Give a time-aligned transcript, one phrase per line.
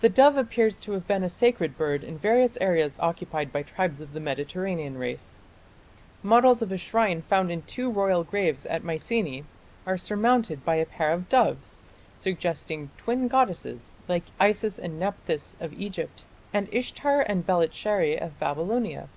[0.00, 4.00] The dove appears to have been a sacred bird in various areas occupied by tribes
[4.00, 5.40] of the Mediterranean race.
[6.22, 9.42] Models of a shrine found in two royal graves at Mycenae
[9.86, 11.80] are surmounted by a pair of doves,
[12.16, 16.24] suggesting twin goddesses like Isis and Nepthys of Egypt
[16.54, 19.08] and Ishtar and Belitsheri of Babylonia.